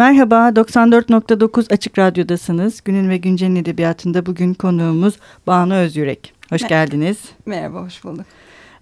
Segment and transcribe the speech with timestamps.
[0.00, 2.80] Merhaba, 94.9 Açık Radyo'dasınız.
[2.84, 5.14] Günün ve Güncel'in edebiyatında bugün konuğumuz
[5.46, 6.34] Banu Özyürek.
[6.50, 7.18] Hoş Mer geldiniz.
[7.46, 8.24] Merhaba, hoş bulduk.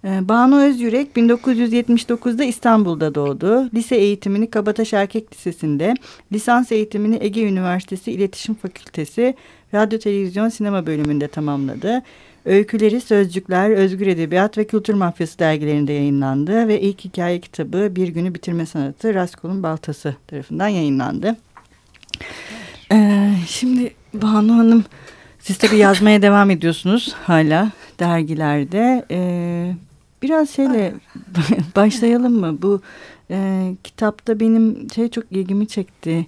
[0.05, 3.69] Ee, Banu Özyürek 1979'da İstanbul'da doğdu.
[3.73, 5.93] Lise eğitimini Kabataş Erkek Lisesi'nde,
[6.33, 9.35] lisans eğitimini Ege Üniversitesi İletişim Fakültesi
[9.73, 12.01] Radyo Televizyon Sinema bölümünde tamamladı.
[12.45, 18.33] Öyküleri Sözcükler, Özgür Edebiyat ve Kültür Mafyası dergilerinde yayınlandı ve ilk hikaye kitabı Bir Günü
[18.33, 21.35] Bitirme Sanatı Raskol'un Baltası tarafından yayınlandı.
[22.91, 24.85] Ee, şimdi Banu Hanım
[25.39, 29.05] siz tabii yazmaya devam ediyorsunuz hala dergilerde.
[29.11, 29.75] Ee,
[30.21, 30.93] biraz şeyle
[31.75, 32.61] başlayalım mı?
[32.61, 32.81] Bu
[33.31, 36.27] e, kitapta benim şey çok ilgimi çekti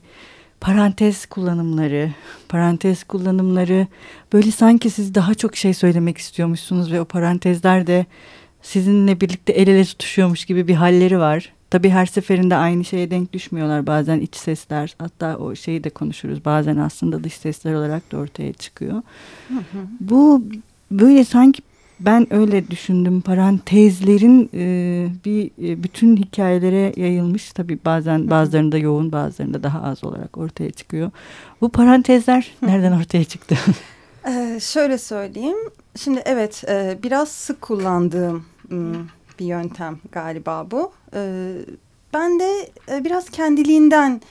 [0.62, 2.12] parantez kullanımları,
[2.50, 3.88] parantez kullanımları
[4.34, 8.06] böyle sanki siz daha çok şey söylemek istiyormuşsunuz ve o parantezler de
[8.62, 11.54] sizinle birlikte el ele tutuşuyormuş gibi bir halleri var.
[11.70, 13.88] Tabii her seferinde aynı şeye denk düşmüyorlar.
[13.88, 16.46] Bazen iç sesler hatta o şeyi de konuşuruz.
[16.46, 19.02] Bazen aslında dış sesler olarak da ortaya çıkıyor.
[19.48, 19.78] Hı hı.
[20.00, 20.44] Bu
[20.92, 21.62] böyle sanki
[22.06, 23.22] ben öyle düşündüm.
[23.22, 27.52] Parantezlerin e, bir e, bütün hikayelere yayılmış.
[27.52, 31.12] Tabii bazen bazılarında yoğun bazılarında daha az olarak ortaya çıkıyor.
[31.62, 33.58] Bu parantezler nereden ortaya çıktı?
[34.28, 35.58] ee, şöyle söyleyeyim.
[35.96, 38.46] Şimdi evet e, biraz sık kullandığım
[39.40, 40.92] bir yöntem galiba bu.
[41.16, 41.52] E,
[42.14, 44.22] ben de e, biraz kendiliğinden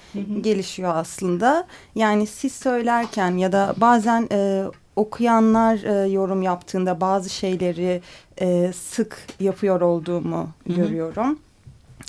[0.41, 1.67] gelişiyor aslında.
[1.95, 4.65] Yani siz söylerken ya da bazen e,
[5.01, 8.03] okuyanlar e, yorum yaptığında bazı şeyleri
[8.41, 10.77] e, sık yapıyor olduğumu Hı -hı.
[10.77, 11.39] görüyorum.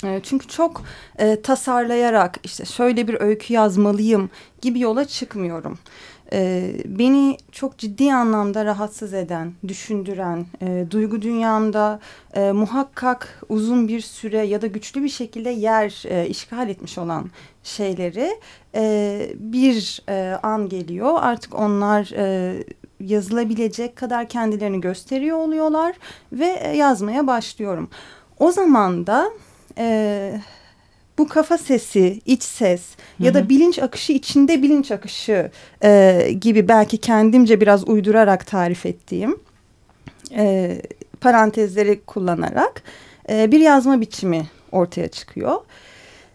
[0.04, 0.82] E, çünkü çok
[1.18, 5.78] e, tasarlayarak işte şöyle bir öykü yazmalıyım gibi yola çıkmıyorum.
[6.32, 12.00] E, beni çok ciddi anlamda rahatsız eden, düşündüren, e, duygu dünyamda
[12.34, 17.30] e, muhakkak uzun bir süre ya da güçlü bir şekilde yer e, işgal etmiş olan
[17.64, 18.40] şeyleri
[18.74, 21.18] e, bir e, an geliyor.
[21.20, 22.54] Artık onlar e,
[23.02, 25.94] yazılabilecek kadar kendilerini gösteriyor oluyorlar
[26.32, 27.90] ve e, yazmaya başlıyorum.
[28.38, 29.30] O zaman da
[29.78, 30.40] e,
[31.18, 33.26] bu kafa sesi, iç ses Hı -hı.
[33.26, 35.50] ya da bilinç akışı içinde bilinç akışı
[35.84, 39.40] e, gibi belki kendimce biraz uydurarak tarif ettiğim
[40.36, 40.76] e,
[41.20, 42.82] parantezleri kullanarak
[43.30, 45.60] e, bir yazma biçimi ortaya çıkıyor.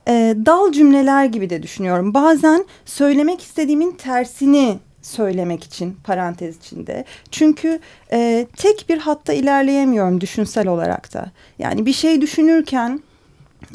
[0.08, 2.14] E, dal cümleler gibi de düşünüyorum.
[2.14, 7.06] Bazen söylemek istediğimin tersini söylemek için parantez içinde.
[7.32, 7.80] Çünkü
[8.12, 11.32] e, tek bir hatta ilerleyemiyorum düşünsel olarak da.
[11.60, 13.00] Yani bir şey düşünürken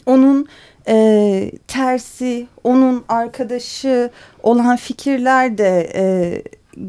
[0.06, 0.47] onun
[0.88, 4.10] e, tersi, onun arkadaşı
[4.42, 6.04] olan fikirler de e,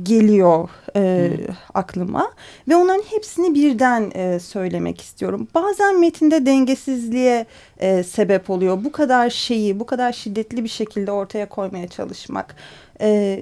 [0.04, 1.56] geliyor e, hmm.
[1.74, 2.32] aklıma
[2.68, 5.48] ve onların hepsini birden e, söylemek istiyorum.
[5.56, 7.46] Bazen metinde dengesizliğe
[7.78, 8.84] e, sebep oluyor.
[8.84, 12.56] Bu kadar şeyi bu kadar şiddetli bir şekilde ortaya koymaya çalışmak.
[13.02, 13.40] E,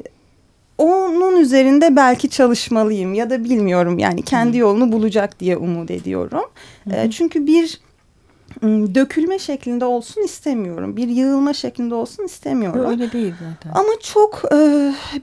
[0.82, 6.44] onun üzerinde belki çalışmalıyım ya da bilmiyorum yani kendi yolunu bulacak diye umut ediyorum.
[6.90, 7.10] Hı hı.
[7.10, 7.82] Çünkü bir
[8.96, 10.98] dökülme şeklinde olsun istemiyorum.
[10.98, 12.86] Bir yığılma şeklinde olsun istemiyorum.
[12.90, 13.80] Öyle değil zaten.
[13.80, 14.58] Ama çok e,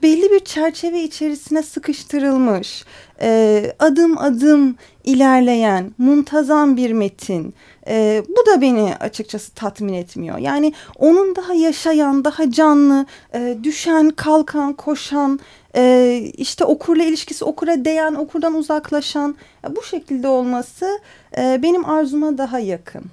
[0.03, 2.85] belli bir çerçeve içerisine sıkıştırılmış,
[3.21, 4.75] e, adım adım
[5.09, 7.53] ilerleyen, muntazam bir metin.
[7.87, 10.37] E, bu da beni açıkçası tatmin etmiyor.
[10.37, 15.39] Yani onun daha yaşayan, daha canlı, e, düşen, kalkan, koşan,
[15.75, 19.35] e, işte okurla ilişkisi, okura değen, okurdan uzaklaşan
[19.67, 20.99] e, bu şekilde olması
[21.37, 23.03] e, benim arzuma daha yakın.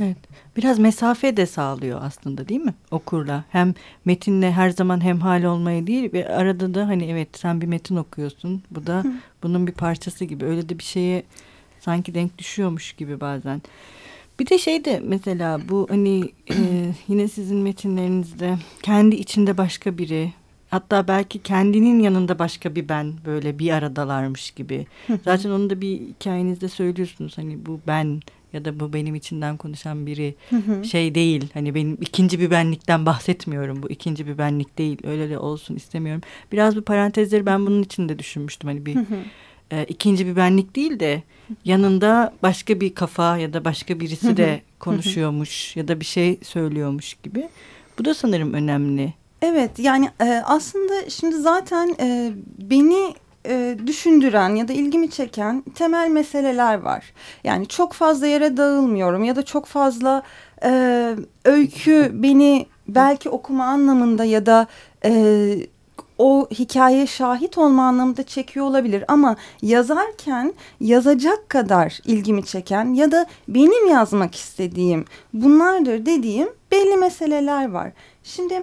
[0.00, 0.16] Evet.
[0.58, 3.44] Biraz mesafe de sağlıyor aslında değil mi okurla?
[3.50, 3.74] Hem
[4.04, 8.62] metinle her zaman hemhal olmayı değil ve arada da hani evet sen bir metin okuyorsun.
[8.70, 9.12] Bu da Hı.
[9.42, 10.44] bunun bir parçası gibi.
[10.44, 11.22] Öyle de bir şeye
[11.80, 13.62] sanki denk düşüyormuş gibi bazen.
[14.40, 16.54] Bir de şey de mesela bu hani e,
[17.08, 20.32] yine sizin metinlerinizde kendi içinde başka biri
[20.70, 24.86] hatta belki kendinin yanında başka bir ben böyle bir aradalarmış gibi.
[25.24, 28.20] Zaten onu da bir hikayenizde söylüyorsunuz hani bu ben
[28.52, 30.34] ya da bu benim içinden konuşan biri
[30.84, 31.46] şey değil.
[31.54, 33.82] Hani benim ikinci bir benlikten bahsetmiyorum.
[33.82, 34.98] Bu ikinci bir benlik değil.
[35.04, 36.22] Öyle de olsun istemiyorum.
[36.52, 38.70] Biraz bu parantezleri ben bunun için de düşünmüştüm.
[38.70, 38.98] Hani bir
[39.70, 41.22] e, ikinci bir benlik değil de
[41.64, 47.16] yanında başka bir kafa ya da başka birisi de konuşuyormuş ya da bir şey söylüyormuş
[47.22, 47.48] gibi.
[47.98, 49.14] Bu da sanırım önemli.
[49.42, 53.14] Evet yani e, aslında şimdi zaten e, beni
[53.48, 57.12] e, düşündüren ya da ilgimi çeken temel meseleler var.
[57.44, 60.22] Yani çok fazla yere dağılmıyorum ya da çok fazla
[60.64, 61.14] e,
[61.44, 64.66] öykü beni belki okuma anlamında ya da
[65.04, 65.12] e,
[66.18, 73.26] o hikaye şahit olma anlamında çekiyor olabilir ama yazarken yazacak kadar ilgimi çeken ya da
[73.48, 77.92] benim yazmak istediğim bunlardır dediğim belli meseleler var.
[78.24, 78.62] Şimdi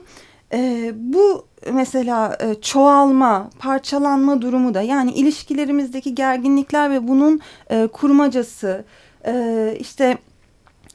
[0.53, 8.85] e, bu mesela e, çoğalma, parçalanma durumu da yani ilişkilerimizdeki gerginlikler ve bunun e, kurmacası
[9.25, 10.17] e, işte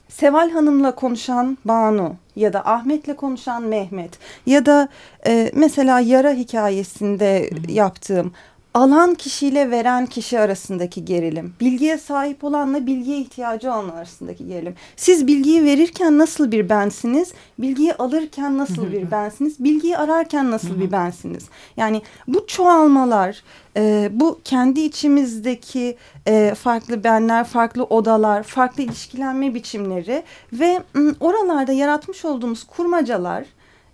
[0.09, 4.89] Seval Hanım'la konuşan Banu ya da Ahmet'le konuşan Mehmet ya da
[5.27, 8.33] e, mesela yara hikayesinde yaptığım
[8.73, 14.75] alan kişiyle veren kişi arasındaki gerilim, bilgiye sahip olanla bilgiye ihtiyacı olan arasındaki gerilim.
[14.95, 20.91] Siz bilgiyi verirken nasıl bir bensiniz, bilgiyi alırken nasıl bir bensiniz, bilgiyi ararken nasıl bir
[20.91, 21.45] bensiniz?
[21.77, 23.43] Yani bu çoğalmalar,
[23.77, 25.97] e, bu kendi içimizdeki
[26.27, 30.23] e, farklı benler, farklı odalar, farklı ilişkilenme biçimleri
[30.53, 30.83] ve
[31.19, 33.45] oralarda yaratmış olduğumuz kurmacalar,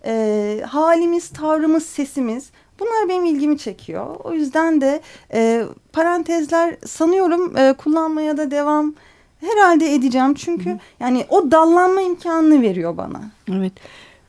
[0.06, 4.16] e, halimiz, tavrımız, sesimiz Bunlar benim ilgimi çekiyor.
[4.24, 5.02] O yüzden de
[5.34, 5.64] e,
[5.94, 8.94] parantezler sanıyorum e, kullanmaya da devam
[9.40, 10.34] herhalde edeceğim.
[10.34, 10.80] Çünkü Hı.
[11.00, 13.32] yani o dallanma imkanını veriyor bana.
[13.52, 13.74] Evet.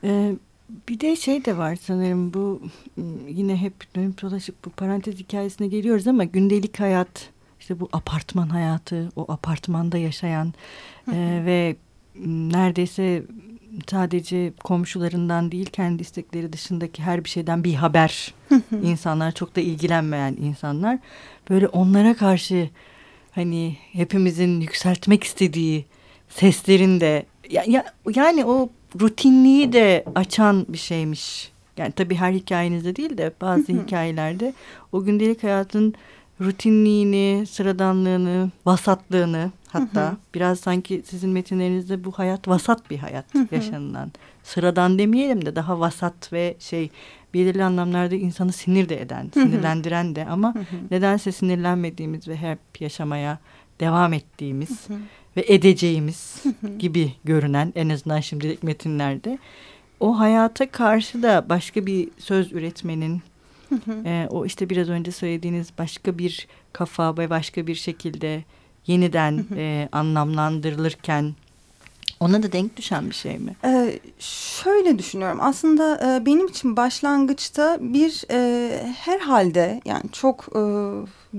[0.04, 0.32] Ee,
[0.88, 2.60] bir de şey de var sanırım bu
[3.28, 7.30] yine hep dönüp dolaşıp bu parantez hikayesine geliyoruz ama gündelik hayat
[7.60, 10.54] işte bu apartman hayatı o apartmanda yaşayan
[11.12, 11.76] e, ve
[12.26, 13.22] neredeyse
[13.90, 18.34] sadece komşularından değil kendi istekleri dışındaki her bir şeyden bir haber.
[18.82, 20.98] İnsanlar çok da ilgilenmeyen insanlar.
[21.50, 22.70] Böyle onlara karşı
[23.30, 25.84] hani hepimizin yükseltmek istediği
[26.28, 27.84] seslerin de ya, ya,
[28.14, 28.70] yani o
[29.00, 31.52] rutinliği de açan bir şeymiş.
[31.76, 34.54] Yani tabii her hikayenizde değil de bazı hikayelerde
[34.92, 35.94] o gündelik hayatın
[36.40, 40.16] rutinliğini, sıradanlığını, vasatlığını hatta hı hı.
[40.34, 43.54] biraz sanki sizin metinlerinizde bu hayat vasat bir hayat hı hı.
[43.54, 44.12] yaşanılan.
[44.42, 46.90] Sıradan demeyelim de daha vasat ve şey
[47.34, 49.44] belirli anlamlarda insanı sinir de eden, hı hı.
[49.44, 50.64] sinirlendiren de ama hı hı.
[50.90, 53.38] nedense sinirlenmediğimiz ve hep yaşamaya
[53.80, 54.98] devam ettiğimiz hı hı.
[55.36, 56.78] ve edeceğimiz hı hı.
[56.78, 59.38] gibi görünen en azından şimdilik metinlerde
[60.00, 63.22] o hayata karşı da başka bir söz üretmenin
[64.04, 68.44] E, o işte biraz önce söylediğiniz başka bir kafa ve başka bir şekilde
[68.86, 71.34] yeniden e, anlamlandırılırken
[72.20, 73.56] ona da denk düşen bir şey mi?
[73.64, 75.38] Ee, şöyle düşünüyorum.
[75.40, 80.60] Aslında e, benim için başlangıçta bir e, herhalde yani çok e,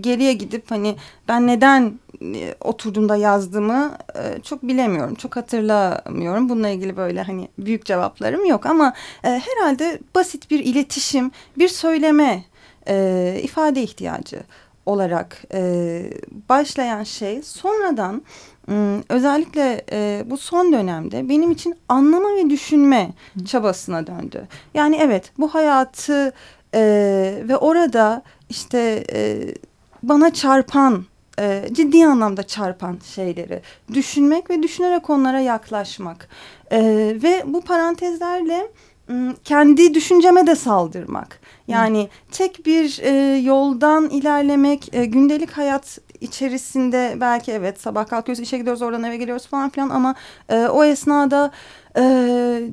[0.02, 0.96] geriye gidip hani
[1.28, 5.16] ben neden e, oturduğumda yazdığımı e, çok bilemiyorum.
[5.16, 6.50] Çok hatırlamıyorum.
[6.50, 8.94] Bununla ilgili böyle hani büyük cevaplarım yok ama
[9.24, 12.44] e, herhalde basit bir iletişim, bir söyleme,
[12.88, 14.44] e, ifade ihtiyacı
[14.86, 16.04] olarak e,
[16.50, 18.22] başlayan şey sonradan
[19.10, 23.12] özellikle e, bu son dönemde benim için anlama ve düşünme
[23.46, 24.48] çabasına döndü.
[24.74, 26.34] Yani evet bu hayatı
[26.74, 26.82] e,
[27.44, 29.40] ve orada işte e,
[30.04, 31.06] bana çarpan
[31.40, 33.62] e, ciddi anlamda çarpan şeyleri
[33.94, 36.30] düşünmek ve düşünerek onlara yaklaşmak
[36.72, 36.80] e,
[37.24, 38.68] ve bu parantezlerle
[39.44, 41.40] kendi düşünceme de saldırmak.
[41.68, 48.58] Yani tek bir e, yoldan ilerlemek, e, gündelik hayat içerisinde belki evet sabah kalkıyoruz, işe
[48.58, 50.16] gidiyoruz, oradan eve geliyoruz falan filan ama
[50.50, 51.52] e, o esnada
[51.96, 52.02] e,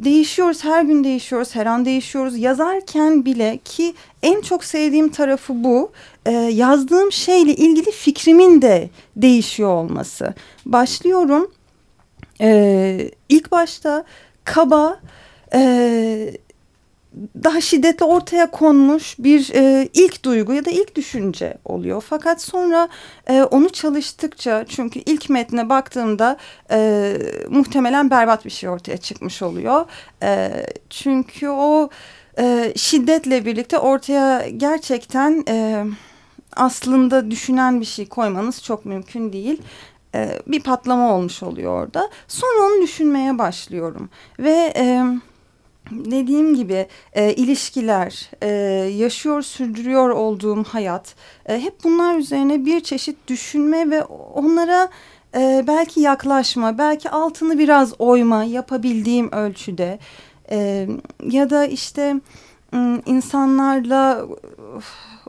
[0.04, 2.38] değişiyoruz, her gün değişiyoruz, her an değişiyoruz.
[2.38, 5.93] Yazarken bile ki en çok sevdiğim tarafı bu,
[6.26, 10.34] e, yazdığım şeyle ilgili fikrimin de değişiyor olması.
[10.66, 11.50] Başlıyorum,
[12.40, 14.04] e, ilk başta
[14.44, 15.00] kaba
[15.54, 16.35] e,
[17.44, 22.05] daha şiddetli ortaya konmuş bir e, ilk duygu ya da ilk düşünce oluyor.
[22.08, 22.88] Fakat sonra
[23.26, 26.36] e, onu çalıştıkça çünkü ilk metne baktığımda
[26.70, 27.12] e,
[27.48, 29.86] muhtemelen berbat bir şey ortaya çıkmış oluyor.
[30.22, 30.50] E,
[30.90, 31.90] çünkü o
[32.38, 35.84] e, şiddetle birlikte ortaya gerçekten e,
[36.56, 39.62] aslında düşünen bir şey koymanız çok mümkün değil
[40.14, 42.10] e, bir patlama olmuş oluyor orada.
[42.28, 45.05] Sonra onu düşünmeye başlıyorum ve e,
[45.90, 48.48] dediğim gibi e, ilişkiler, e,
[48.96, 51.14] yaşıyor sürdürüyor olduğum hayat
[51.46, 54.88] e, hep bunlar üzerine bir çeşit düşünme ve onlara
[55.34, 59.98] e, belki yaklaşma, belki altını biraz oyma yapabildiğim ölçüde
[60.50, 60.88] e,
[61.31, 62.14] ya da işte
[63.06, 64.26] insanlarla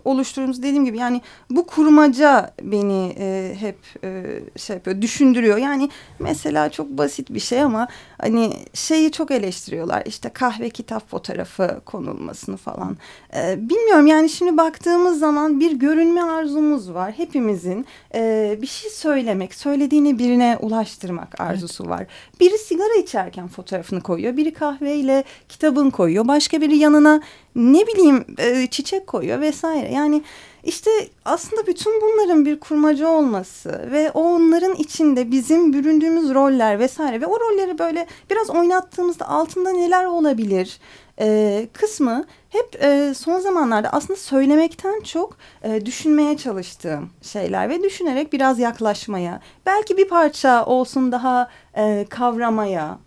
[0.05, 4.23] oluşturduğumuz dediğim gibi yani bu kurmaca beni e, hep e,
[4.57, 5.57] şey yapıyor düşündürüyor.
[5.57, 7.87] Yani mesela çok basit bir şey ama
[8.21, 12.97] hani şeyi çok eleştiriyorlar işte kahve kitap fotoğrafı konulmasını falan.
[13.35, 19.55] E, bilmiyorum yani şimdi baktığımız zaman bir görünme arzumuz var hepimizin e, bir şey söylemek
[19.55, 21.91] söylediğini birine ulaştırmak arzusu evet.
[21.91, 22.07] var.
[22.39, 27.21] Biri sigara içerken fotoğrafını koyuyor biri kahveyle kitabın koyuyor başka biri yanına
[27.55, 29.91] ne bileyim e, çiçek koyuyor vesaire.
[29.91, 30.23] Yani
[30.67, 30.91] işte
[31.25, 37.39] aslında bütün bunların bir kurmaca olması ve onların içinde bizim büründüğümüz roller vesaire ve o
[37.39, 40.79] rolleri böyle biraz oynattığımızda altında neler olabilir
[41.19, 48.33] e, kısmı hep e, son zamanlarda aslında söylemekten çok e, düşünmeye çalıştığım şeyler ve düşünerek
[48.33, 52.99] biraz yaklaşmaya belki bir parça olsun daha e, kavramaya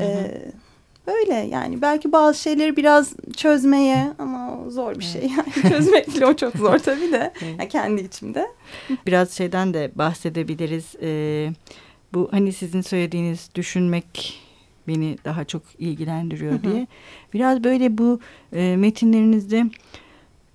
[0.00, 0.30] e,
[1.06, 6.36] böyle yani belki bazı şeyleri biraz çözmeye ama zor bir şey yani çözmek bile o
[6.36, 8.46] çok zor tabii de yani kendi içimde.
[9.06, 10.94] Biraz şeyden de bahsedebiliriz.
[11.02, 11.50] Ee,
[12.14, 14.40] bu hani sizin söylediğiniz düşünmek
[14.88, 16.86] beni daha çok ilgilendiriyor diye.
[17.34, 18.20] Biraz böyle bu
[18.52, 19.64] e, metinlerinizde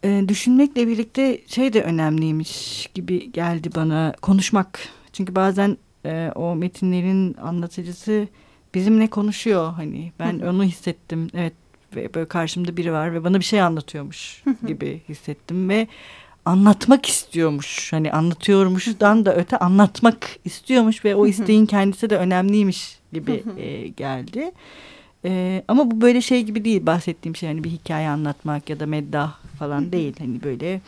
[0.03, 4.79] e, düşünmekle birlikte şey de önemliymiş gibi geldi bana konuşmak.
[5.13, 8.27] Çünkü bazen e, o metinlerin anlatıcısı
[8.73, 10.11] bizimle konuşuyor hani.
[10.19, 11.27] Ben onu hissettim.
[11.33, 11.53] Evet
[11.95, 15.87] ve böyle karşımda biri var ve bana bir şey anlatıyormuş gibi hissettim ve
[16.45, 17.93] anlatmak istiyormuş.
[17.93, 24.51] Hani anlatıyormuşdan da öte anlatmak istiyormuş ve o isteğin kendisi de önemliymiş gibi e, geldi.
[25.25, 28.85] E, ama bu böyle şey gibi değil bahsettiğim şey hani bir hikaye anlatmak ya da
[28.85, 30.15] meddah falan değil.
[30.19, 30.81] Hani böyle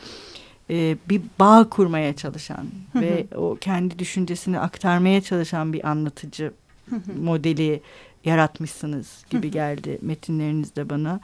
[0.70, 6.52] e, bir bağ kurmaya çalışan ve o kendi düşüncesini aktarmaya çalışan bir anlatıcı
[7.20, 7.82] modeli
[8.24, 11.20] yaratmışsınız gibi geldi metinlerinizde bana.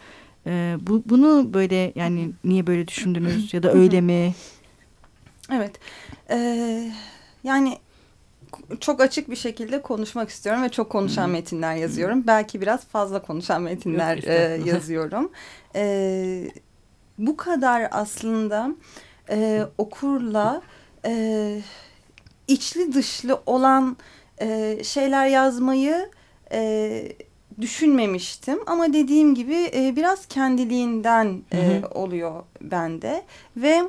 [0.47, 4.35] Ee, bu, bunu böyle yani niye böyle düşündünüz ya da öyle mi?
[5.53, 5.81] Evet.
[6.31, 6.93] Ee,
[7.45, 7.79] yani
[8.81, 12.27] çok açık bir şekilde konuşmak istiyorum ve çok konuşan metinler yazıyorum.
[12.27, 15.33] Belki biraz fazla konuşan metinler e, yazıyorum.
[15.75, 16.51] E,
[17.19, 18.75] bu kadar aslında
[19.31, 20.63] e, okurla
[21.07, 21.63] e,
[22.49, 23.97] içli dışlı olan
[24.41, 26.11] e, şeyler yazmayı
[26.53, 27.13] e,
[27.61, 28.59] düşünmemiştim.
[28.67, 33.25] Ama dediğim gibi e, biraz kendiliğinden e, oluyor bende.
[33.57, 33.83] Ve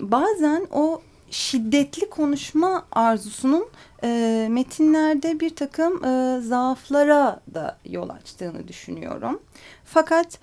[0.00, 1.00] bazen o
[1.30, 3.66] şiddetli konuşma arzusunun
[4.04, 9.42] e, metinlerde bir takım e, zaaflara da yol açtığını düşünüyorum.
[9.84, 10.38] Fakat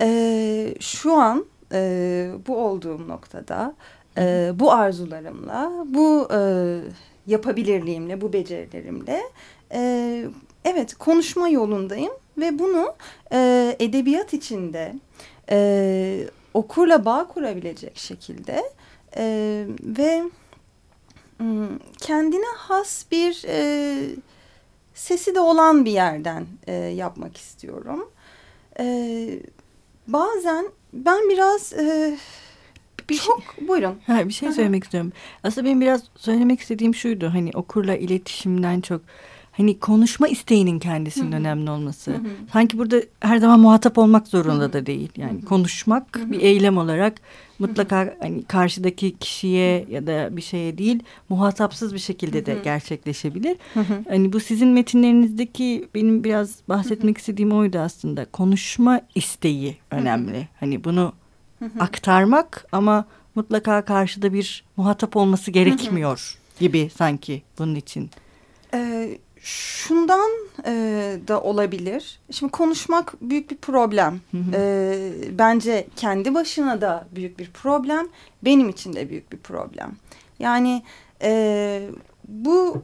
[0.00, 3.74] e, şu an e, bu olduğum noktada
[4.18, 6.38] e, bu arzularımla, bu e,
[7.26, 9.22] yapabilirliğimle, bu becerilerimle
[9.72, 10.24] e,
[10.64, 12.94] evet konuşma yolundayım ve bunu
[13.32, 14.94] e, edebiyat içinde
[15.50, 18.62] e, okurla bağ kurabilecek şekilde
[19.16, 20.22] e, ve
[22.00, 23.96] kendine has bir e,
[24.94, 28.10] sesi de olan bir yerden e, yapmak istiyorum.
[28.78, 28.86] E,
[30.06, 32.18] bazen ben biraz e,
[33.10, 33.94] bir çok şey, buyurun.
[34.06, 34.86] Ha, bir şey söylemek Aha.
[34.86, 35.12] istiyorum.
[35.42, 37.30] Aslında benim biraz söylemek istediğim şuydu.
[37.32, 39.00] Hani okurla iletişimden çok
[39.56, 41.38] hani konuşma isteğinin kendisinin Hı -hı.
[41.38, 42.10] önemli olması.
[42.10, 42.28] Hı -hı.
[42.52, 44.72] Sanki burada her zaman muhatap olmak zorunda Hı -hı.
[44.72, 45.08] da değil.
[45.16, 45.44] Yani Hı -hı.
[45.44, 46.32] konuşmak Hı -hı.
[46.32, 47.20] bir eylem olarak
[47.58, 48.14] mutlaka Hı -hı.
[48.20, 52.46] hani karşıdaki kişiye ya da bir şeye değil muhatapsız bir şekilde Hı -hı.
[52.46, 53.56] de gerçekleşebilir.
[53.74, 54.08] Hı -hı.
[54.08, 57.20] Hani bu sizin metinlerinizdeki benim biraz bahsetmek Hı -hı.
[57.20, 58.24] istediğim oydu aslında.
[58.24, 60.36] Konuşma isteği önemli.
[60.36, 60.46] Hı -hı.
[60.60, 61.12] Hani bunu
[61.64, 61.82] Hı -hı.
[61.82, 63.04] aktarmak ama
[63.34, 68.10] mutlaka karşıda bir muhatap olması gerekmiyor Hı gibi sanki bunun için.
[68.74, 70.30] Ee, şundan
[70.66, 70.72] e,
[71.28, 72.18] da olabilir.
[72.30, 74.20] Şimdi konuşmak büyük bir problem.
[74.30, 74.50] Hı hı.
[74.54, 78.08] E, bence kendi başına da büyük bir problem.
[78.44, 79.96] Benim için de büyük bir problem.
[80.38, 80.82] Yani
[81.22, 81.88] e,
[82.28, 82.82] bu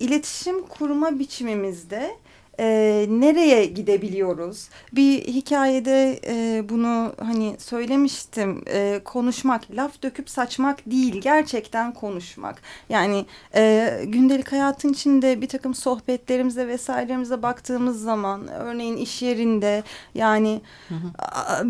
[0.00, 2.16] iletişim kurma biçimimizde
[2.60, 4.68] e, nereye gidebiliyoruz?
[4.92, 8.64] Bir hikayede e, bunu hani söylemiştim.
[8.66, 12.62] E, konuşmak, laf döküp saçmak değil, gerçekten konuşmak.
[12.88, 19.82] Yani e, gündelik hayatın içinde bir takım sohbetlerimize vesairemize baktığımız zaman, örneğin iş yerinde
[20.14, 21.08] yani hı hı.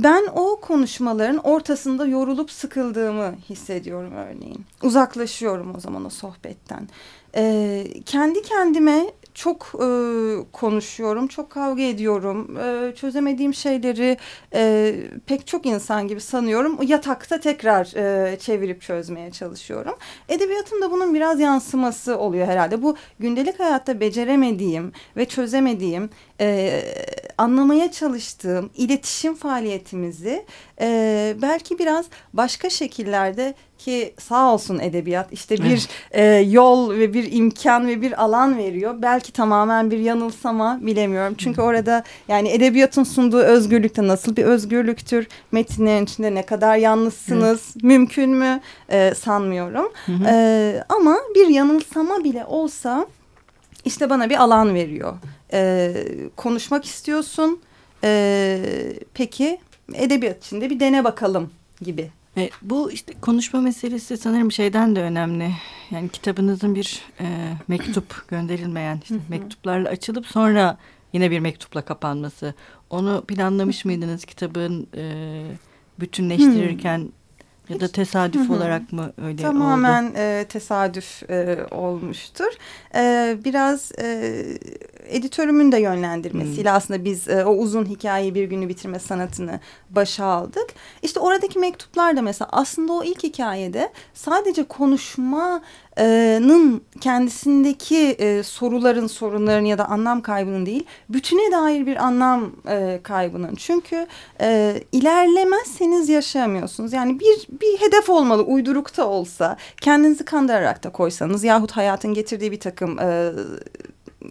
[0.03, 4.65] ben o konuşmaların ortasında yorulup sıkıldığımı hissediyorum örneğin.
[4.83, 6.89] Uzaklaşıyorum o zaman o sohbetten.
[7.37, 9.13] E, kendi kendime
[9.43, 9.87] çok e,
[10.53, 12.57] konuşuyorum, çok kavga ediyorum.
[12.57, 14.17] E, çözemediğim şeyleri
[14.55, 14.95] e,
[15.27, 16.79] pek çok insan gibi sanıyorum.
[16.83, 19.95] Yatakta tekrar e, çevirip çözmeye çalışıyorum.
[20.29, 22.83] Edebiyatın da bunun biraz yansıması oluyor herhalde.
[22.83, 26.83] Bu gündelik hayatta beceremediğim ve çözemediğim, e,
[27.39, 30.45] anlamaya çalıştığım iletişim faaliyetimizi
[30.81, 37.33] e, belki biraz başka şekillerde ki sağ olsun edebiyat işte bir e, yol ve bir
[37.33, 38.95] imkan ve bir alan veriyor.
[38.99, 41.35] Belki tamamen bir yanılsama bilemiyorum.
[41.39, 45.29] Çünkü orada yani edebiyatın sunduğu özgürlükte nasıl bir özgürlüktür?
[45.53, 47.75] Metinlerin içinde ne kadar yalnızsınız?
[47.83, 48.61] Mümkün mü?
[48.91, 49.93] E, sanmıyorum.
[50.27, 53.07] E, ama bir yanılsama bile olsa
[53.85, 55.15] işte bana bir alan veriyor.
[55.53, 55.95] E,
[56.37, 57.61] konuşmak istiyorsun.
[58.05, 58.61] E,
[59.15, 59.59] peki
[59.95, 65.51] edebiyat içinde bir dene bakalım gibi E, bu işte konuşma meselesi sanırım şeyden de önemli.
[65.91, 67.27] Yani kitabınızın bir e,
[67.69, 70.79] mektup gönderilmeyen işte mektuplarla açılıp sonra
[71.13, 72.55] yine bir mektupla kapanması.
[72.91, 75.43] Onu planlamış mıydınız kitabın e,
[76.01, 77.13] bütünleştirirken
[77.69, 80.13] ya da tesadüf olarak mı öyle Tamamen oldu?
[80.17, 82.53] e, tesadüf e, olmuştur.
[82.95, 84.33] E, biraz e,
[85.07, 86.77] editörümün de yönlendirmesiyle hmm.
[86.77, 90.67] aslında biz e, o uzun hikayeyi bir günü bitirme sanatını başa aldık.
[91.03, 95.63] İşte oradaki mektuplar da mesela aslında o ilk hikayede sadece konuşma
[95.97, 103.01] nın kendisindeki e, soruların, sorunların ya da anlam kaybının değil, bütüne dair bir anlam e,
[103.03, 103.55] kaybının.
[103.55, 104.07] Çünkü
[104.41, 106.93] e, ilerlemezseniz yaşayamıyorsunuz.
[106.93, 112.61] Yani bir bir hedef olmalı, uydurukta olsa, kendinizi kandırarak da koysanız yahut hayatın getirdiği bir
[112.61, 113.33] takım e,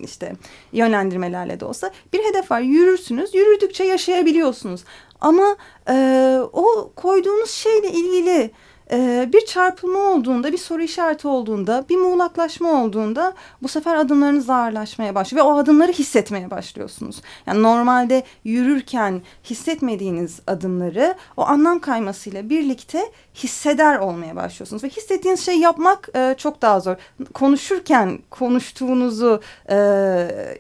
[0.04, 0.36] işte
[0.72, 2.60] yönlendirmelerle de olsa bir hedef var.
[2.60, 4.84] Yürürsünüz, yürüdükçe yaşayabiliyorsunuz.
[5.22, 5.56] Ama
[5.90, 8.52] e, o koyduğunuz şeyle ilgili
[8.92, 15.16] ee, bir çarpılma olduğunda, bir soru işareti olduğunda, bir muğlaklaşma olduğunda bu sefer adımlarınız ağırlaşmaya
[15.16, 17.22] başlıyor ve o adımları hissetmeye başlıyorsunuz.
[17.46, 25.60] Yani normalde yürürken hissetmediğiniz adımları o anlam kaymasıyla birlikte hisseder olmaya başlıyorsunuz ve hissettiğiniz şeyi
[25.60, 26.96] yapmak e, çok daha zor.
[27.34, 29.78] Konuşurken konuştuğunuzu e,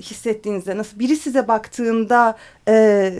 [0.01, 2.37] hissettiğinizde nasıl biri size baktığında
[2.67, 3.13] e,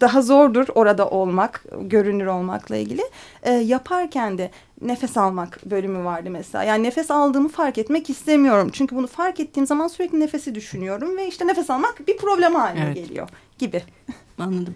[0.00, 3.02] daha zordur orada olmak, görünür olmakla ilgili.
[3.42, 6.64] E, yaparken de nefes almak bölümü vardı mesela.
[6.64, 8.70] Yani nefes aldığımı fark etmek istemiyorum.
[8.72, 12.84] Çünkü bunu fark ettiğim zaman sürekli nefesi düşünüyorum ve işte nefes almak bir problem haline
[12.84, 12.94] evet.
[12.94, 13.82] geliyor gibi.
[14.38, 14.74] Anladım.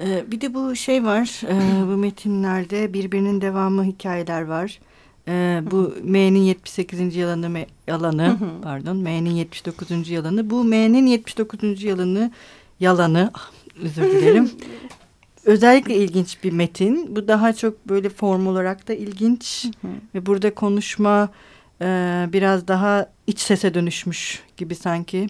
[0.00, 4.78] Ee, bir de bu şey var, ee, bu metinlerde birbirinin devamı hikayeler var.
[5.28, 7.16] Ee, bu M'nin 78.
[7.16, 10.10] yalanı, yalanı pardon, M'nin 79.
[10.10, 10.50] yalanı.
[10.50, 11.82] Bu M'nin 79.
[11.82, 12.30] yalanı
[12.80, 13.30] yalanı
[13.82, 14.50] özür dilerim.
[15.44, 17.16] Özellikle ilginç bir metin.
[17.16, 19.66] Bu daha çok böyle form olarak da ilginç.
[20.14, 21.28] Ve burada konuşma
[21.80, 21.86] e,
[22.32, 25.26] biraz daha iç sese dönüşmüş gibi sanki.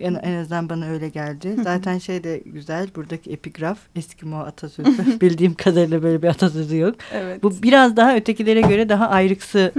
[0.00, 1.56] En, en azından bana öyle geldi.
[1.64, 2.88] Zaten şey de güzel.
[2.96, 5.20] Buradaki epigraf Eskimo atasözü.
[5.20, 6.96] Bildiğim kadarıyla böyle bir atasözü yok.
[7.12, 7.42] Evet.
[7.42, 9.72] Bu biraz daha ötekilere göre daha ayrıksı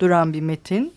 [0.00, 0.92] duran bir metin.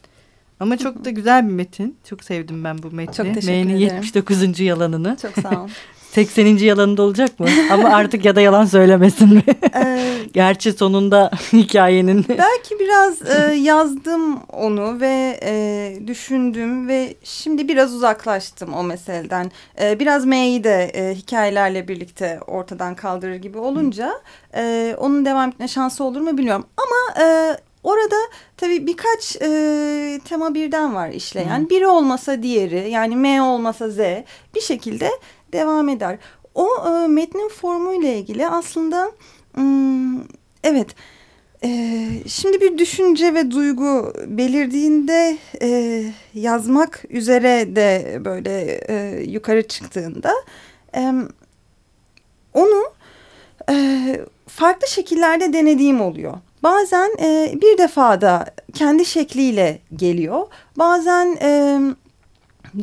[0.60, 1.98] Ama çok da güzel bir metin.
[2.10, 3.16] Çok sevdim ben bu metni.
[3.16, 4.60] Çok teşekkür M'nin 79.
[4.60, 5.18] yalanını.
[5.22, 5.70] Çok sağ ol.
[6.12, 6.58] 80.
[6.58, 7.48] yalanında olacak mı?
[7.72, 9.44] Ama artık ya da yalan söylemesin mi?
[9.76, 12.26] Ee, Gerçi sonunda hikayenin.
[12.30, 19.52] Belki biraz e, yazdım onu ve e, düşündüm ve şimdi biraz uzaklaştım o meseleden.
[19.82, 24.14] E, biraz M'yi de e, hikayelerle birlikte ortadan kaldırır gibi olunca
[24.56, 26.66] e, onun devam etme şansı olur mu bilmiyorum.
[26.78, 28.16] Ama e, Orada
[28.58, 31.66] tabii birkaç e, tema birden var işleyen.
[31.66, 31.70] Hı.
[31.70, 33.98] Biri olmasa diğeri yani M olmasa Z
[34.56, 35.10] bir şekilde
[35.54, 36.18] devam eder.
[36.56, 39.12] O e, metnin formuyla ilgili aslında
[39.54, 40.22] hmm,
[40.64, 40.96] evet
[41.64, 50.34] e, şimdi bir düşünce ve duygu belirdiğinde e, yazmak üzere de böyle e, yukarı çıktığında
[50.96, 51.14] e,
[52.54, 52.84] onu
[53.70, 53.76] e,
[54.48, 56.34] farklı şekillerde denediğim oluyor.
[56.64, 60.48] Bazen e, bir defada kendi şekliyle geliyor.
[60.78, 61.80] Bazen e,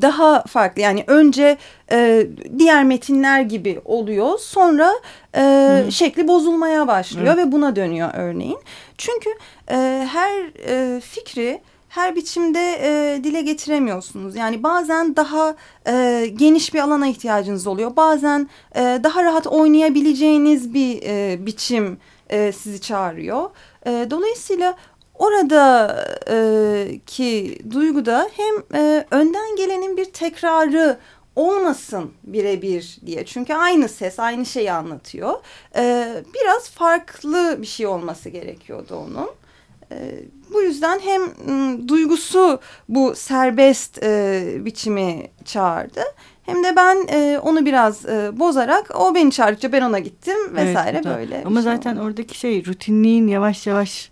[0.03, 1.57] daha farklı yani önce
[1.93, 2.27] e,
[2.59, 4.93] diğer metinler gibi oluyor sonra
[5.37, 7.39] e, şekli bozulmaya başlıyor Hı.
[7.39, 8.59] ve buna dönüyor örneğin.
[8.99, 9.31] Çünkü
[9.71, 14.37] e, her e, fikri her biçimde e, dile getiremiyorsunuz.
[14.37, 15.55] Yani bazen daha
[15.87, 17.97] e, geniş bir alana ihtiyacınız oluyor.
[17.97, 21.99] Bazen e, daha rahat oynayabileceğiniz bir e, biçim
[22.31, 23.51] e, sizi çağırıyor.
[23.87, 24.75] E, dolayısıyla
[25.15, 26.35] oradaki
[27.61, 30.99] e, duyguda hem e, önden gelenin bir tekrarı
[31.37, 33.25] olmasın birebir diye.
[33.25, 35.35] Çünkü aynı ses aynı şeyi anlatıyor.
[35.77, 39.31] E, biraz farklı bir şey olması gerekiyordu onun.
[39.93, 40.21] E,
[40.53, 46.01] bu yüzden hem m, duygusu bu serbest e, biçimi çağırdı.
[46.43, 50.97] Hem de ben e, onu biraz e, bozarak o beni çağırdıkça ben ona gittim vesaire
[51.05, 51.43] evet, böyle.
[51.47, 52.05] Ama şey zaten oldu.
[52.05, 54.11] oradaki şey rutinliğin yavaş yavaş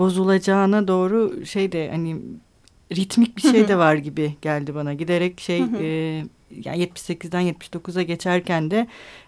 [0.00, 2.16] bozulacağına doğru şey de hani
[2.96, 4.94] ritmik bir şey de var gibi geldi bana.
[4.94, 5.86] Giderek şey e,
[6.64, 8.86] yani 78'den 79'a geçerken de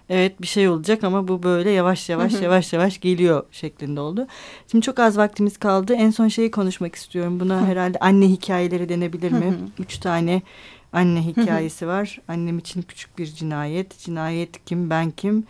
[0.09, 4.27] evet bir şey olacak ama bu böyle yavaş yavaş yavaş yavaş geliyor şeklinde oldu.
[4.71, 5.95] Şimdi çok az vaktimiz kaldı.
[5.95, 7.41] En son şeyi konuşmak istiyorum.
[7.41, 9.55] Buna herhalde anne hikayeleri denebilir mi?
[9.79, 10.43] Üç tane
[10.92, 12.20] anne hikayesi var.
[12.28, 13.98] Annem için küçük bir cinayet.
[13.98, 15.44] Cinayet kim ben kim.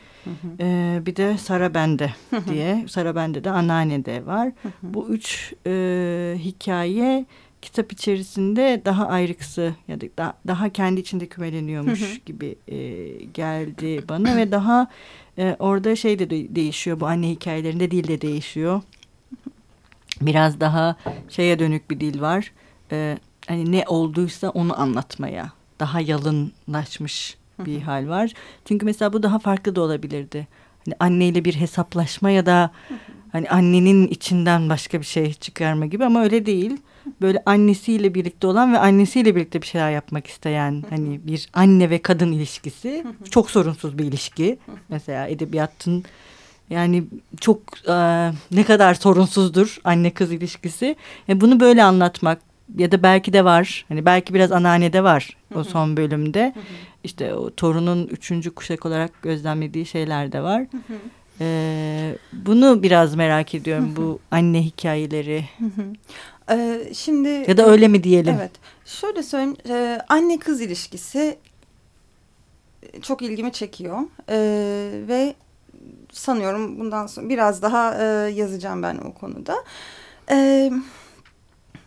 [0.61, 2.15] Ee, bir de Sara Bende
[2.51, 2.85] diye.
[2.89, 4.53] Sara Bende de anneanne de var.
[4.83, 7.27] Bu üç e, hikaye
[7.63, 12.79] kitap içerisinde daha ayrıksı ya da daha, daha kendi içinde kümeleniyormuş gibi e,
[13.25, 14.89] geldi bana ve daha
[15.39, 18.83] E, orada şey de değişiyor bu anne hikayelerinde dil de değişiyor.
[20.21, 20.97] Biraz daha
[21.29, 22.53] şeye dönük bir dil var.
[22.93, 23.19] E,
[23.53, 28.33] hani ne olduysa onu anlatmaya daha yalınlaşmış bir hal var.
[28.65, 30.49] Çünkü mesela bu daha farklı da olabilirdi.
[30.85, 32.71] Hani anneyle bir hesaplaşma ya da
[33.33, 36.77] hani annenin içinden başka bir şey çıkarma gibi ama öyle değil.
[37.21, 42.03] Böyle annesiyle birlikte olan ve annesiyle birlikte bir şeyler yapmak isteyen hani bir anne ve
[42.03, 44.59] kadın ilişkisi çok sorunsuz bir ilişki.
[44.89, 46.05] Mesela edebiyatın
[46.71, 47.05] yani
[47.41, 47.95] çok e,
[48.53, 50.97] ne kadar sorunsuzdur anne kız ilişkisi.
[51.29, 53.85] Yani bunu böyle anlatmak ya da belki de var.
[53.89, 56.55] Hani belki biraz anneannede var o son bölümde.
[57.05, 60.67] İşte o torunun üçüncü kuşak olarak gözlemlediği şeyler de var.
[61.41, 65.45] Ee, bunu biraz merak ediyorum bu anne hikayeleri.
[66.51, 68.35] Ee, şimdi ya da öyle mi diyelim?
[68.39, 68.51] Evet.
[68.85, 69.57] Şöyle söyleyeyim.
[69.69, 71.39] E, anne kız ilişkisi
[73.03, 73.99] çok ilgimi çekiyor.
[74.29, 74.37] E,
[75.09, 75.35] ve
[76.13, 79.55] sanıyorum bundan sonra biraz daha e, yazacağım ben o konuda.
[80.29, 80.73] Evet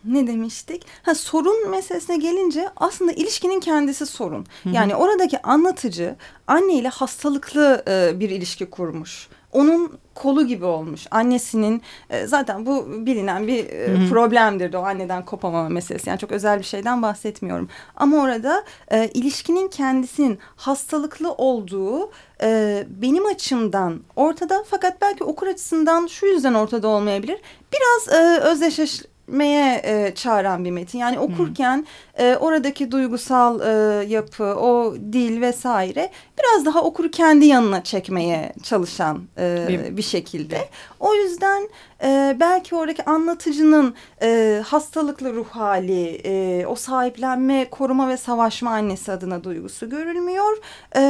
[0.06, 0.86] ne demiştik?
[1.02, 4.46] Ha sorun meselesine gelince aslında ilişkinin kendisi sorun.
[4.62, 4.74] Hı hı.
[4.74, 6.16] Yani oradaki anlatıcı
[6.46, 9.28] anne ile hastalıklı e, bir ilişki kurmuş.
[9.52, 11.06] Onun kolu gibi olmuş.
[11.10, 14.10] Annesinin e, zaten bu bilinen bir e, hı hı.
[14.10, 16.08] problemdir de o anneden kopamama meselesi.
[16.08, 17.68] Yani çok özel bir şeyden bahsetmiyorum.
[17.96, 22.10] Ama orada e, ilişkinin kendisinin hastalıklı olduğu
[22.42, 24.64] e, benim açımdan ortada.
[24.70, 27.38] Fakat belki okur açısından şu yüzden ortada olmayabilir.
[27.72, 30.98] Biraz e, özdeşleş meye e, çağıran bir metin.
[30.98, 31.86] Yani okurken
[32.18, 39.22] e, oradaki duygusal e, yapı, o dil vesaire biraz daha okuru kendi yanına çekmeye çalışan
[39.38, 40.68] e, bir şekilde.
[41.00, 41.68] O yüzden
[42.04, 49.12] e, belki oradaki anlatıcının e, hastalıklı ruh hali, e, o sahiplenme, koruma ve savaşma annesi
[49.12, 50.56] adına duygusu görülmüyor.
[50.96, 51.00] E,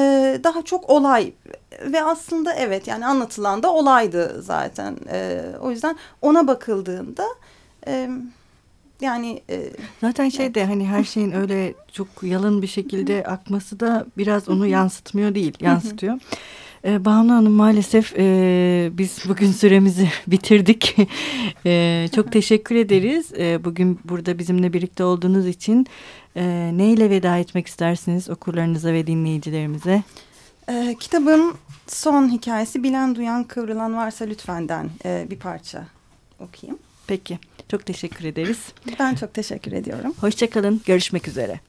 [0.45, 1.33] daha çok olay
[1.83, 4.97] ve aslında evet yani anlatılan da olaydı zaten.
[5.13, 7.25] E, o yüzden ona bakıldığında
[9.01, 9.71] yani e,
[10.01, 14.67] zaten şey de hani her şeyin öyle çok yalın bir şekilde akması da biraz onu
[14.67, 16.19] yansıtmıyor değil yansıtıyor.
[16.85, 20.97] Ee, Banu Hanım maalesef e, biz bugün süremizi bitirdik.
[21.67, 23.33] e, çok teşekkür ederiz.
[23.39, 25.87] E, bugün burada bizimle birlikte olduğunuz için
[26.37, 30.03] e, neyle veda etmek istersiniz okurlarınıza ve dinleyicilerimize?
[30.69, 31.55] E, kitabın
[31.87, 35.85] son hikayesi Bilen Duyan Kıvrılan Varsa Lütfen'den e, bir parça
[36.41, 36.79] okuyayım.
[37.07, 37.39] Peki.
[37.71, 38.59] Çok teşekkür ederiz.
[38.99, 40.15] Ben çok teşekkür ediyorum.
[40.21, 40.81] Hoşçakalın.
[40.87, 41.61] Görüşmek üzere.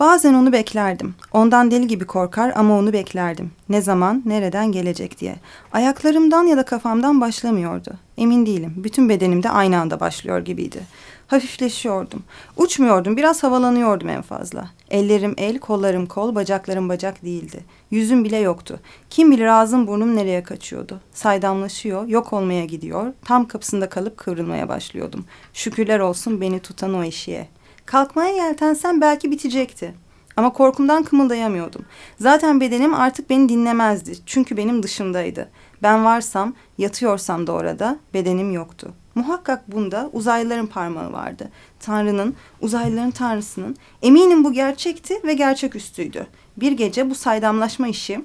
[0.00, 1.14] Bazen onu beklerdim.
[1.32, 3.50] Ondan deli gibi korkar ama onu beklerdim.
[3.68, 5.36] Ne zaman, nereden gelecek diye.
[5.72, 7.94] Ayaklarımdan ya da kafamdan başlamıyordu.
[8.18, 8.74] Emin değilim.
[8.76, 10.80] Bütün bedenimde aynı anda başlıyor gibiydi.
[11.26, 12.22] Hafifleşiyordum.
[12.56, 14.70] Uçmuyordum, biraz havalanıyordum en fazla.
[14.90, 17.64] Ellerim el, kollarım kol, bacaklarım bacak değildi.
[17.90, 18.80] Yüzüm bile yoktu.
[19.10, 21.00] Kim bilir ağzım burnum nereye kaçıyordu.
[21.12, 23.12] Saydamlaşıyor, yok olmaya gidiyor.
[23.24, 25.24] Tam kapısında kalıp kıvrılmaya başlıyordum.
[25.52, 27.48] Şükürler olsun beni tutan o eşiğe.
[27.86, 29.94] Kalkmaya yeltensem belki bitecekti.
[30.36, 31.84] Ama korkumdan kımıldayamıyordum.
[32.20, 34.12] Zaten bedenim artık beni dinlemezdi.
[34.26, 35.48] Çünkü benim dışımdaydı.
[35.82, 38.92] Ben varsam, yatıyorsam da orada bedenim yoktu.
[39.14, 41.50] Muhakkak bunda uzaylıların parmağı vardı.
[41.80, 43.76] Tanrı'nın, uzaylıların tanrısının.
[44.02, 46.26] Eminim bu gerçekti ve gerçeküstüydü.
[46.56, 48.24] Bir gece bu saydamlaşma işi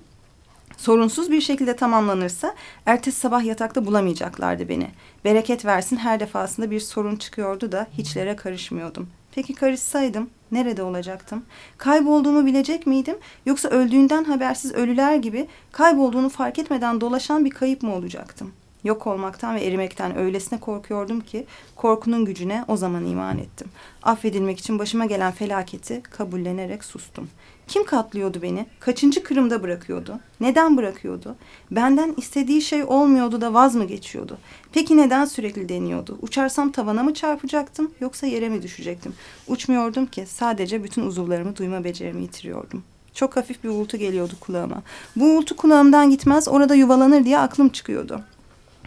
[0.78, 4.88] sorunsuz bir şekilde tamamlanırsa ertesi sabah yatakta bulamayacaklardı beni.
[5.26, 9.10] Bereket versin her defasında bir sorun çıkıyordu da hiçlere karışmıyordum.
[9.36, 11.44] Peki karışsaydım nerede olacaktım?
[11.78, 13.18] Kaybolduğumu bilecek miydim?
[13.46, 18.54] Yoksa öldüğünden habersiz ölüler gibi kaybolduğunu fark etmeden dolaşan bir kayıp mı olacaktım?
[18.84, 23.68] Yok olmaktan ve erimekten öylesine korkuyordum ki korkunun gücüne o zaman iman ettim.
[24.04, 27.30] Affedilmek için başıma gelen felaketi kabullenerek sustum.
[27.71, 28.65] Kim katlıyordu beni?
[28.79, 30.19] Kaçıncı kırımda bırakıyordu?
[30.39, 31.36] Neden bırakıyordu?
[31.71, 34.38] Benden istediği şey olmuyordu da vaz mı geçiyordu?
[34.73, 36.17] Peki neden sürekli deniyordu?
[36.21, 39.13] Uçarsam tavana mı çarpacaktım yoksa yere mi düşecektim?
[39.47, 42.84] Uçmuyordum ki sadece bütün uzuvlarımı duyma becerimi yitiriyordum.
[43.13, 44.84] Çok hafif bir uğultu geliyordu kulağıma.
[45.15, 48.21] Bu uğultu kulağımdan gitmez orada yuvalanır diye aklım çıkıyordu.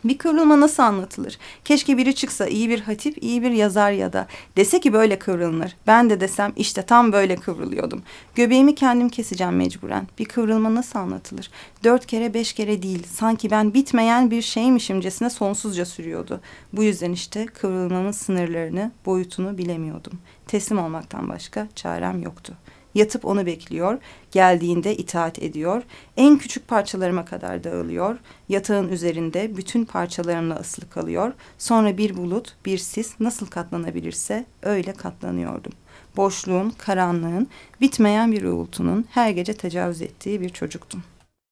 [0.04, 1.38] Bir kıvrılma nasıl anlatılır?
[1.64, 5.76] Keşke biri çıksa iyi bir hatip, iyi bir yazar ya da dese ki böyle kıvrılınır.
[5.86, 8.02] Ben de desem işte tam böyle kıvrılıyordum.
[8.34, 10.08] Göbeğimi kendim keseceğim mecburen.
[10.18, 11.50] Bir kıvrılma nasıl anlatılır?
[11.84, 13.06] Dört kere beş kere değil.
[13.12, 16.40] Sanki ben bitmeyen bir şeymişimcesine sonsuzca sürüyordu.
[16.72, 20.12] Bu yüzden işte kıvrılmamın sınırlarını, boyutunu bilemiyordum.
[20.46, 22.54] Teslim olmaktan başka çarem yoktu.
[22.94, 23.98] Yatıp onu bekliyor.
[24.30, 25.82] Geldiğinde itaat ediyor.
[26.16, 28.18] En küçük parçalarıma kadar dağılıyor.
[28.48, 31.32] Yatağın üzerinde bütün parçalarımla ıslık kalıyor.
[31.58, 35.72] Sonra bir bulut, bir sis nasıl katlanabilirse öyle katlanıyordum.
[36.16, 37.48] Boşluğun, karanlığın,
[37.80, 41.02] bitmeyen bir uğultunun her gece tecavüz ettiği bir çocuktum.